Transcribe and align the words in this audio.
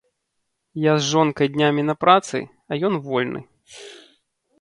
Я 0.85 0.93
з 0.99 1.03
жонкай 1.09 1.47
днямі 1.57 1.83
на 1.89 1.95
працы, 2.05 2.37
а 2.71 2.79
ён 2.89 2.93
вольны. 3.05 3.39